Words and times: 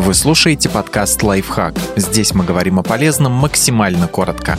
Вы 0.00 0.14
слушаете 0.14 0.70
подкаст 0.70 1.22
«Лайфхак». 1.22 1.74
Здесь 1.94 2.32
мы 2.32 2.42
говорим 2.42 2.78
о 2.78 2.82
полезном 2.82 3.32
максимально 3.32 4.08
коротко. 4.08 4.58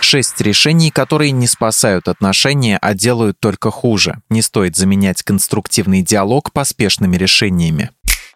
Шесть 0.00 0.40
решений, 0.40 0.90
которые 0.90 1.30
не 1.30 1.46
спасают 1.46 2.08
отношения, 2.08 2.78
а 2.82 2.94
делают 2.94 3.38
только 3.38 3.70
хуже. 3.70 4.20
Не 4.28 4.42
стоит 4.42 4.74
заменять 4.74 5.22
конструктивный 5.22 6.02
диалог 6.02 6.52
поспешными 6.52 7.16
решениями 7.16 7.90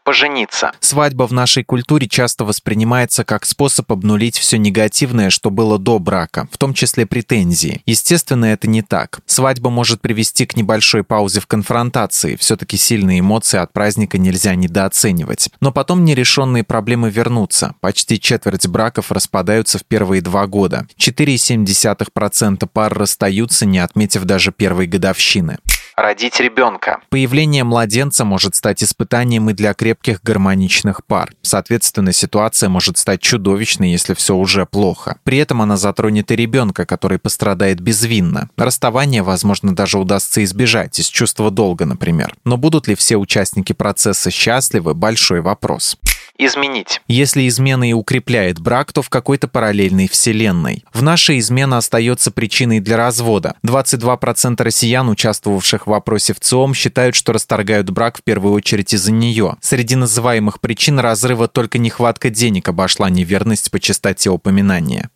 пожениться. 0.04 0.72
Свадьба 0.80 1.26
в 1.26 1.32
нашей 1.32 1.64
культуре 1.64 2.06
часто 2.08 2.44
воспринимается 2.44 3.24
как 3.24 3.46
способ 3.46 3.90
обнулить 3.90 4.38
все 4.38 4.58
негативное, 4.58 5.30
что 5.30 5.50
было 5.50 5.78
до 5.78 5.98
брака, 5.98 6.46
в 6.52 6.58
том 6.58 6.74
числе 6.74 7.06
претензии. 7.06 7.82
Естественно, 7.86 8.44
это 8.44 8.68
не 8.68 8.82
так. 8.82 9.20
Свадьба 9.26 9.70
может 9.70 10.00
привести 10.00 10.46
к 10.46 10.56
небольшой 10.56 11.02
паузе 11.02 11.40
в 11.40 11.46
конфронтации, 11.46 12.36
все-таки 12.36 12.76
сильные 12.76 13.20
эмоции 13.20 13.58
от 13.58 13.72
праздника 13.72 14.18
нельзя 14.18 14.54
недооценивать. 14.54 15.50
Но 15.60 15.72
потом 15.72 16.04
нерешенные 16.04 16.64
проблемы 16.64 17.10
вернутся. 17.10 17.74
Почти 17.80 18.20
четверть 18.20 18.66
браков 18.66 19.10
распадаются 19.10 19.78
в 19.78 19.84
первые 19.84 20.20
два 20.20 20.46
года. 20.46 20.86
4,7% 20.98 22.68
пар 22.72 22.92
расстаются, 22.92 23.66
не 23.66 23.78
отметив 23.78 24.24
даже 24.24 24.52
первой 24.52 24.86
годовщины 24.86 25.58
родить 25.96 26.40
ребенка. 26.40 27.00
Появление 27.10 27.64
младенца 27.64 28.24
может 28.24 28.54
стать 28.54 28.82
испытанием 28.82 29.50
и 29.50 29.52
для 29.52 29.74
крепких 29.74 30.22
гармоничных 30.22 31.04
пар. 31.04 31.32
Соответственно, 31.42 32.12
ситуация 32.12 32.68
может 32.68 32.98
стать 32.98 33.20
чудовищной, 33.20 33.90
если 33.90 34.14
все 34.14 34.34
уже 34.34 34.66
плохо. 34.66 35.18
При 35.24 35.38
этом 35.38 35.62
она 35.62 35.76
затронет 35.76 36.30
и 36.30 36.36
ребенка, 36.36 36.86
который 36.86 37.18
пострадает 37.18 37.80
безвинно. 37.80 38.50
Расставание, 38.56 39.22
возможно, 39.22 39.74
даже 39.74 39.98
удастся 39.98 40.42
избежать, 40.44 40.98
из 40.98 41.06
чувства 41.06 41.50
долга, 41.50 41.84
например. 41.84 42.34
Но 42.44 42.56
будут 42.56 42.88
ли 42.88 42.94
все 42.94 43.16
участники 43.16 43.72
процесса 43.72 44.30
счастливы– 44.30 44.94
большой 44.94 45.40
вопрос 45.40 45.98
изменить. 46.38 47.00
Если 47.08 47.46
измена 47.48 47.88
и 47.88 47.92
укрепляет 47.92 48.60
брак, 48.60 48.92
то 48.92 49.02
в 49.02 49.10
какой-то 49.10 49.48
параллельной 49.48 50.08
вселенной. 50.08 50.84
В 50.92 51.02
нашей 51.02 51.38
измена 51.38 51.78
остается 51.78 52.30
причиной 52.30 52.80
для 52.80 52.96
развода. 52.96 53.54
22% 53.64 54.62
россиян, 54.62 55.08
участвовавших 55.08 55.86
в 55.86 55.90
вопросе 55.90 56.34
в 56.34 56.40
ЦИОМ, 56.40 56.74
считают, 56.74 57.14
что 57.14 57.32
расторгают 57.32 57.90
брак 57.90 58.18
в 58.18 58.22
первую 58.22 58.54
очередь 58.54 58.92
из-за 58.92 59.12
нее. 59.12 59.56
Среди 59.60 59.96
называемых 59.96 60.60
причин 60.60 60.98
разрыва 60.98 61.48
только 61.48 61.78
нехватка 61.78 62.30
денег 62.30 62.68
обошла 62.68 63.10
неверность 63.10 63.70
по 63.70 63.80
частоте 63.80 64.30
упоминания 64.30 65.10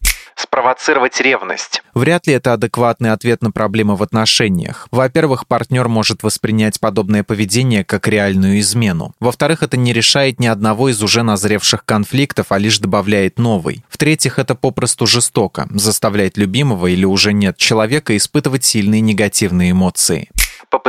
спровоцировать 0.58 1.20
ревность. 1.20 1.82
Вряд 1.94 2.26
ли 2.26 2.34
это 2.34 2.52
адекватный 2.52 3.12
ответ 3.12 3.42
на 3.42 3.52
проблемы 3.52 3.94
в 3.94 4.02
отношениях. 4.02 4.88
Во-первых, 4.90 5.46
партнер 5.46 5.86
может 5.86 6.24
воспринять 6.24 6.80
подобное 6.80 7.22
поведение 7.22 7.84
как 7.84 8.08
реальную 8.08 8.58
измену. 8.58 9.14
Во-вторых, 9.20 9.62
это 9.62 9.76
не 9.76 9.92
решает 9.92 10.40
ни 10.40 10.46
одного 10.46 10.88
из 10.88 11.00
уже 11.00 11.22
назревших 11.22 11.84
конфликтов, 11.84 12.46
а 12.50 12.58
лишь 12.58 12.80
добавляет 12.80 13.38
новый. 13.38 13.84
В-третьих, 13.88 14.40
это 14.40 14.56
попросту 14.56 15.06
жестоко, 15.06 15.68
заставляет 15.70 16.36
любимого 16.36 16.88
или 16.88 17.04
уже 17.04 17.32
нет 17.32 17.56
человека 17.56 18.16
испытывать 18.16 18.64
сильные 18.64 19.00
негативные 19.00 19.70
эмоции 19.70 20.28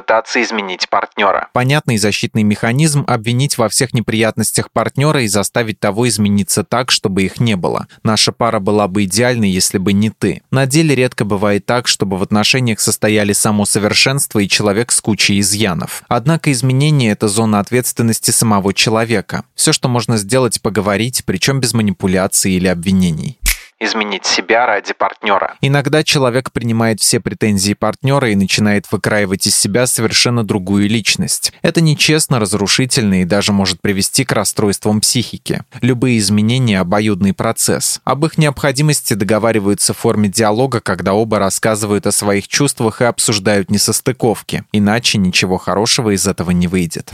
попытаться 0.09 0.41
изменить 0.41 0.89
партнера. 0.89 1.49
Понятный 1.53 1.97
защитный 1.97 2.43
механизм– 2.43 3.03
обвинить 3.07 3.57
во 3.57 3.69
всех 3.69 3.93
неприятностях 3.93 4.71
партнера 4.71 5.21
и 5.21 5.27
заставить 5.27 5.79
того 5.79 6.07
измениться 6.07 6.63
так, 6.63 6.89
чтобы 6.89 7.23
их 7.23 7.39
не 7.39 7.55
было. 7.55 7.87
Наша 8.03 8.31
пара 8.31 8.59
была 8.59 8.87
бы 8.87 9.03
идеальной, 9.03 9.49
если 9.49 9.77
бы 9.77 9.93
не 9.93 10.09
ты. 10.09 10.41
На 10.51 10.65
деле 10.65 10.95
редко 10.95 11.25
бывает 11.25 11.65
так, 11.65 11.87
чтобы 11.87 12.17
в 12.17 12.23
отношениях 12.23 12.79
состояли 12.79 13.33
само 13.33 13.65
совершенство 13.65 14.39
и 14.39 14.47
человек 14.47 14.91
с 14.91 14.99
кучей 14.99 15.39
изъянов. 15.41 16.03
Однако 16.07 16.51
изменение– 16.51 17.11
это 17.13 17.27
зона 17.27 17.59
ответственности 17.59 18.31
самого 18.31 18.73
человека. 18.73 19.43
Все, 19.53 19.73
что 19.73 19.89
можно 19.89 20.17
сделать– 20.17 20.61
поговорить, 20.63 21.23
причем 21.25 21.59
без 21.59 21.73
манипуляций 21.73 22.53
или 22.53 22.67
обвинений 22.67 23.37
изменить 23.79 24.25
себя 24.25 24.65
ради 24.65 24.93
партнера. 24.93 25.55
Иногда 25.61 26.03
человек 26.03 26.51
принимает 26.51 26.99
все 26.99 27.19
претензии 27.19 27.73
партнера 27.73 28.29
и 28.29 28.35
начинает 28.35 28.91
выкраивать 28.91 29.47
из 29.47 29.55
себя 29.55 29.87
совершенно 29.87 30.43
другую 30.43 30.89
личность. 30.89 31.53
Это 31.61 31.81
нечестно, 31.81 32.39
разрушительно 32.39 33.21
и 33.21 33.25
даже 33.25 33.53
может 33.53 33.81
привести 33.81 34.25
к 34.25 34.31
расстройствам 34.31 35.01
психики. 35.01 35.63
Любые 35.81 36.17
изменения– 36.19 36.79
обоюдный 36.81 37.33
процесс. 37.33 38.01
Об 38.03 38.25
их 38.25 38.37
необходимости 38.37 39.13
договариваются 39.13 39.93
в 39.93 39.97
форме 39.97 40.29
диалога, 40.29 40.81
когда 40.81 41.13
оба 41.13 41.39
рассказывают 41.39 42.05
о 42.07 42.11
своих 42.11 42.47
чувствах 42.47 43.01
и 43.01 43.05
обсуждают 43.05 43.71
несостыковки. 43.71 44.63
Иначе 44.71 45.17
ничего 45.17 45.57
хорошего 45.57 46.13
из 46.13 46.27
этого 46.27 46.51
не 46.51 46.67
выйдет. 46.67 47.13